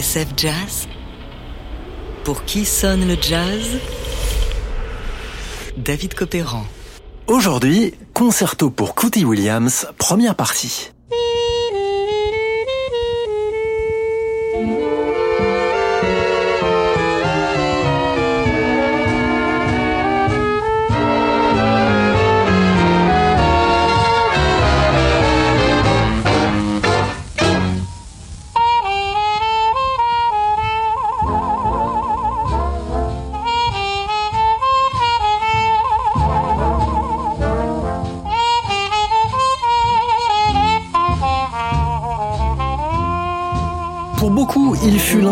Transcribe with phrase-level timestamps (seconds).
[0.00, 0.88] Jazz
[2.24, 3.78] Pour qui sonne le jazz?
[5.76, 6.64] David Copéran.
[7.26, 10.92] Aujourd'hui, concerto pour Cootie Williams, première partie.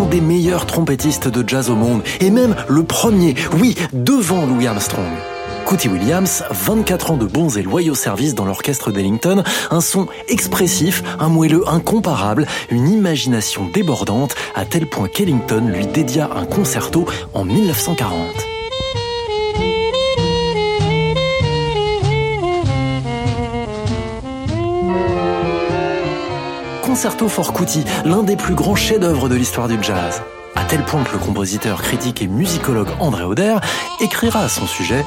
[0.07, 5.13] Des meilleurs trompettistes de jazz au monde, et même le premier, oui, devant Louis Armstrong.
[5.65, 11.03] Cootie Williams, 24 ans de bons et loyaux services dans l'orchestre d'Ellington, un son expressif,
[11.19, 17.45] un moelleux incomparable, une imagination débordante, à tel point qu'Ellington lui dédia un concerto en
[17.45, 18.60] 1940.
[26.91, 27.55] Concerto for
[28.05, 30.23] l'un des plus grands chefs-d'œuvre de l'histoire du jazz.
[30.57, 33.59] À tel point que le compositeur, critique et musicologue André Auder
[34.01, 35.05] écrira à son sujet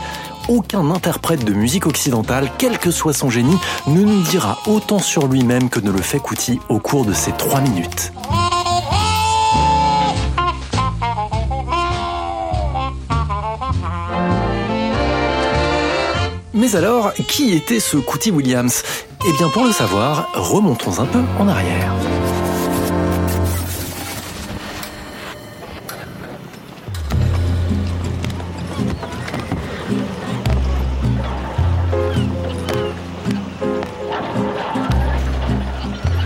[0.47, 5.27] aucun interprète de musique occidentale, quel que soit son génie, ne nous dira autant sur
[5.27, 8.13] lui-même que ne le fait Cootie au cours de ces trois minutes.
[16.53, 18.83] Mais alors, qui était ce Cootie Williams?
[19.25, 21.93] Eh bien, pour le savoir, remontons un peu en arrière.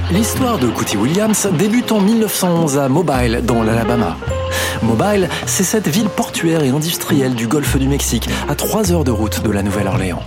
[0.09, 4.17] L'histoire de Cootie Williams débute en 1911 à Mobile, dans l'Alabama.
[4.81, 9.11] Mobile, c'est cette ville portuaire et industrielle du golfe du Mexique, à 3 heures de
[9.11, 10.23] route de la Nouvelle-Orléans.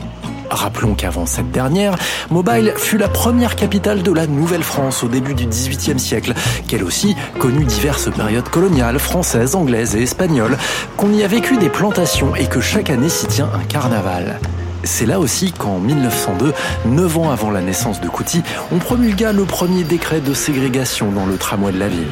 [0.51, 1.97] Rappelons qu'avant cette dernière,
[2.31, 6.35] Mobile fut la première capitale de la Nouvelle-France au début du XVIIIe siècle,
[6.67, 10.59] qu'elle aussi connut diverses périodes coloniales, françaises, anglaises et espagnoles,
[10.97, 14.41] qu'on y a vécu des plantations et que chaque année s'y tient un carnaval.
[14.83, 16.53] C'est là aussi qu'en 1902,
[16.87, 21.27] neuf ans avant la naissance de Cootie, on promulgua le premier décret de ségrégation dans
[21.27, 22.09] le tramway de la ville.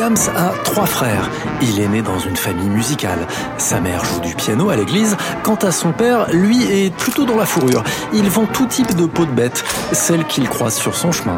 [0.00, 1.28] Williams a trois frères.
[1.60, 3.18] Il est né dans une famille musicale.
[3.58, 5.14] Sa mère joue du piano à l'église.
[5.42, 7.84] Quant à son père, lui est plutôt dans la fourrure.
[8.14, 9.62] Il vend tout type de peau de bête,
[9.92, 11.36] celle qu'il croise sur son chemin.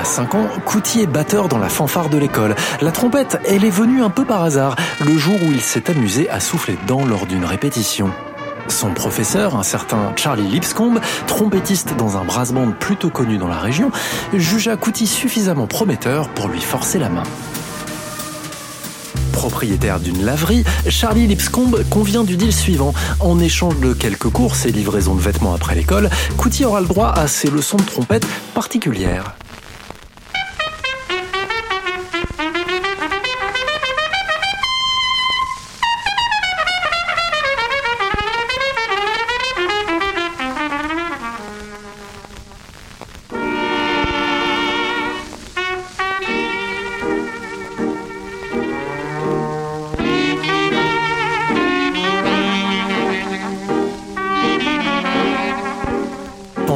[0.00, 2.54] À 5 ans, Cootie est batteur dans la fanfare de l'école.
[2.80, 4.74] La trompette, elle est venue un peu par hasard,
[5.04, 8.12] le jour où il s'est amusé à souffler dedans lors d'une répétition.
[8.68, 13.58] Son professeur, un certain Charlie Lipscomb, trompettiste dans un brass band plutôt connu dans la
[13.58, 13.90] région,
[14.34, 17.22] jugea Cootie suffisamment prometteur pour lui forcer la main.
[19.32, 22.92] Propriétaire d'une laverie, Charlie Lipscomb convient du deal suivant.
[23.20, 27.12] En échange de quelques courses et livraisons de vêtements après l'école, Cootie aura le droit
[27.12, 29.36] à ses leçons de trompette particulières.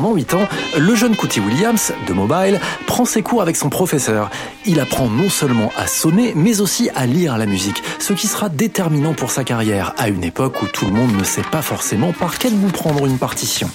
[0.01, 4.31] Pendant 8 ans, le jeune Cootie Williams, de Mobile, prend ses cours avec son professeur.
[4.65, 8.49] Il apprend non seulement à sonner, mais aussi à lire la musique, ce qui sera
[8.49, 12.15] déterminant pour sa carrière, à une époque où tout le monde ne sait pas forcément
[12.15, 13.69] par quel bout prendre une partition.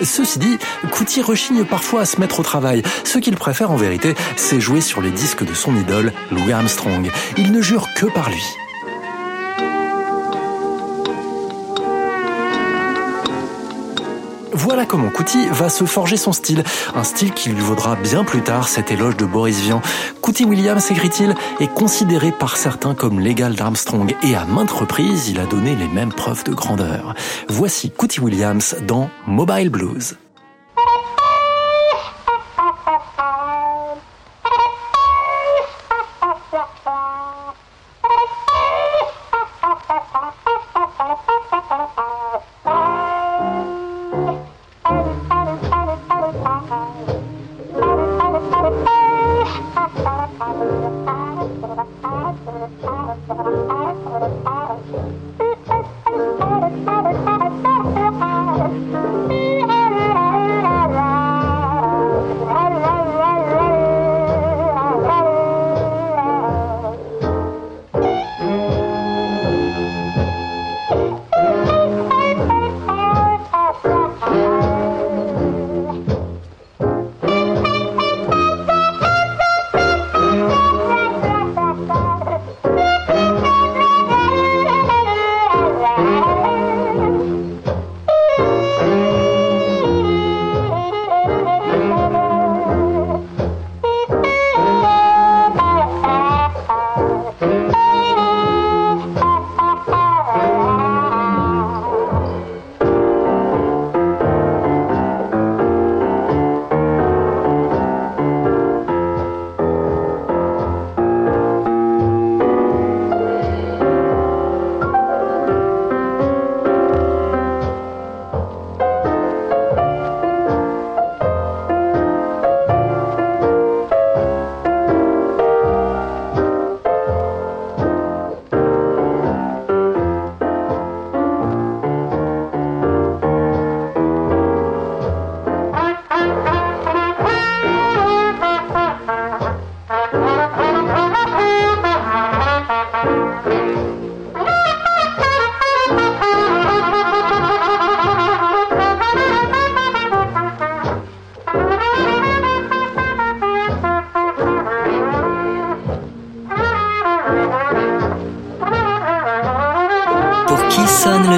[0.00, 0.56] Ceci dit,
[0.90, 2.82] Cootie rechigne parfois à se mettre au travail.
[3.04, 7.10] Ce qu'il préfère en vérité, c'est jouer sur les disques de son idole, Louis Armstrong.
[7.36, 8.63] Il ne jure que par lui.
[14.56, 16.62] Voilà comment Cootie va se forger son style,
[16.94, 19.82] un style qui lui vaudra bien plus tard cet éloge de Boris Vian.
[20.20, 25.40] Cootie Williams, écrit-il, est considéré par certains comme l'égal d'Armstrong et à maintes reprises, il
[25.40, 27.14] a donné les mêmes preuves de grandeur.
[27.48, 30.16] Voici Cootie Williams dans Mobile Blues.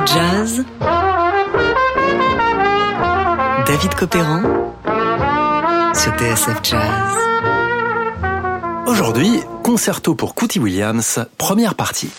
[0.06, 0.64] Jazz
[3.66, 4.42] David Copéran
[5.94, 7.16] sur TSF Jazz.
[8.86, 12.10] Aujourd'hui, concerto pour Cootie Williams, première partie.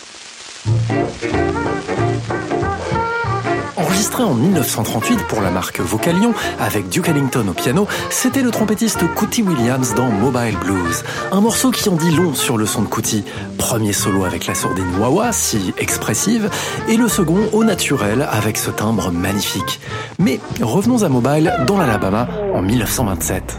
[3.78, 9.04] Enregistré en 1938 pour la marque Vocalion avec Duke Ellington au piano, c'était le trompettiste
[9.14, 11.04] Cootie Williams dans Mobile Blues.
[11.32, 13.24] Un morceau qui en dit long sur le son de Cootie.
[13.60, 16.50] Premier solo avec la sourdine wah si expressive,
[16.90, 19.80] et le second au naturel avec ce timbre magnifique.
[20.18, 23.58] Mais revenons à Mobile dans l'Alabama en 1927.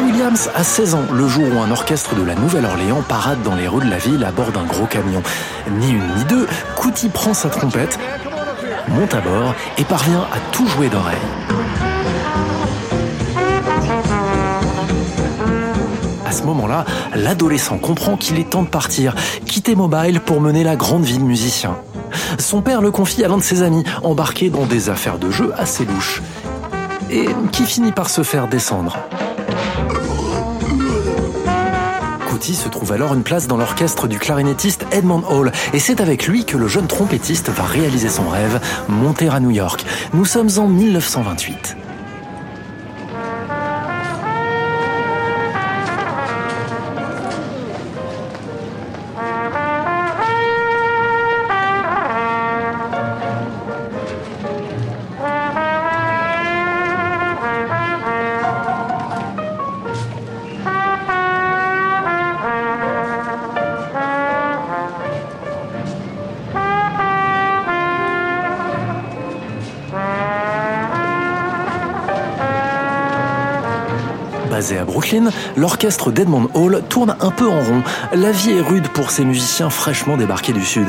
[0.00, 3.68] Williams a 16 ans le jour où un orchestre de la Nouvelle-Orléans parade dans les
[3.68, 5.22] rues de la ville à bord d'un gros camion.
[5.78, 7.98] Ni une ni deux, Couty prend sa trompette,
[8.88, 11.14] monte à bord et parvient à tout jouer d'oreille.
[16.26, 19.14] À ce moment-là, l'adolescent comprend qu'il est temps de partir,
[19.46, 21.76] quitter Mobile pour mener la grande vie de musicien.
[22.38, 25.52] Son père le confie à l'un de ses amis, embarqué dans des affaires de jeu
[25.56, 26.22] assez louches,
[27.10, 28.96] et qui finit par se faire descendre.
[32.52, 36.44] Se trouve alors une place dans l'orchestre du clarinettiste Edmond Hall et c'est avec lui
[36.44, 39.86] que le jeune trompettiste va réaliser son rêve, monter à New York.
[40.12, 41.83] Nous sommes en 1928.
[74.64, 77.82] Basé à Brooklyn, l'orchestre d'Edmond Hall tourne un peu en rond.
[78.14, 80.86] La vie est rude pour ces musiciens fraîchement débarqués du Sud.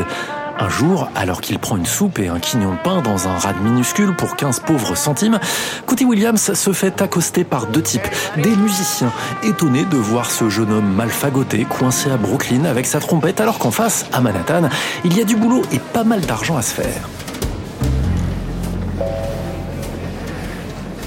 [0.58, 3.62] Un jour, alors qu'il prend une soupe et un quignon de pain dans un rad
[3.62, 5.42] minuscule pour 15 pauvres centimes,
[5.88, 8.08] Cootie Williams se fait accoster par deux types,
[8.42, 9.12] des musiciens,
[9.44, 13.60] étonnés de voir ce jeune homme mal fagoté coincé à Brooklyn avec sa trompette alors
[13.60, 14.70] qu'en face, à Manhattan,
[15.04, 17.02] il y a du boulot et pas mal d'argent à se faire.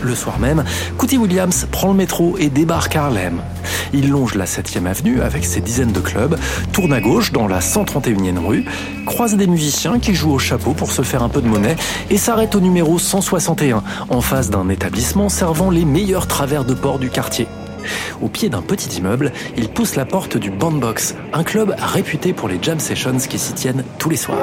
[0.02, 0.64] Le soir même,
[0.97, 3.40] Cootie Williams prend le métro et débarque à Harlem.
[3.93, 6.38] Il longe la 7e avenue avec ses dizaines de clubs,
[6.73, 8.64] tourne à gauche dans la 131e rue,
[9.07, 11.76] croise des musiciens qui jouent au chapeau pour se faire un peu de monnaie
[12.11, 16.99] et s'arrête au numéro 161, en face d'un établissement servant les meilleurs travers de port
[16.99, 17.49] du quartier.
[18.21, 22.49] Au pied d'un petit immeuble, il pousse la porte du Bandbox, un club réputé pour
[22.49, 24.38] les jam sessions qui s'y tiennent tous les soirs.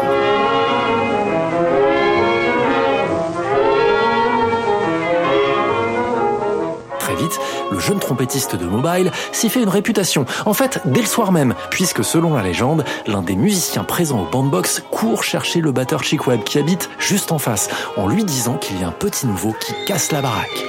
[7.72, 10.26] Le jeune trompettiste de Mobile s'y fait une réputation.
[10.46, 14.32] En fait, dès le soir même, puisque selon la légende, l'un des musiciens présents au
[14.32, 18.56] bandbox court chercher le batteur Chick Webb qui habite juste en face, en lui disant
[18.56, 20.64] qu'il y a un petit nouveau qui casse la baraque.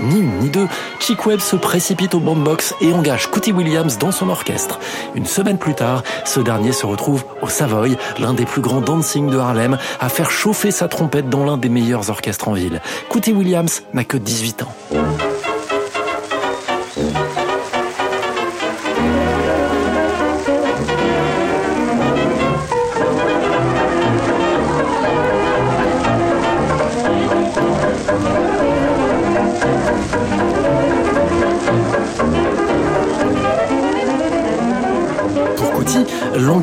[0.00, 0.68] Ni une ni deux,
[1.00, 4.78] Chick Webb se précipite au bandbox et engage Cootie Williams dans son orchestre.
[5.14, 9.28] Une semaine plus tard, ce dernier se retrouve au Savoy, l'un des plus grands dancing
[9.28, 12.80] de Harlem, à faire chauffer sa trompette dans l'un des meilleurs orchestres en ville.
[13.08, 14.74] Cootie Williams n'a que 18 ans.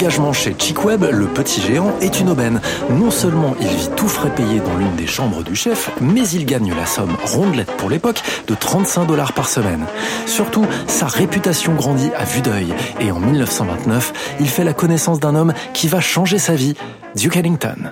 [0.05, 2.61] L'engagement chez Webb, le petit géant, est une aubaine.
[2.91, 6.45] Non seulement il vit tout frais payé dans l'une des chambres du chef, mais il
[6.45, 9.83] gagne la somme rondelette pour l'époque de 35 dollars par semaine.
[10.27, 15.33] Surtout, sa réputation grandit à vue d'œil et en 1929, il fait la connaissance d'un
[15.33, 16.75] homme qui va changer sa vie,
[17.15, 17.91] Duke Ellington.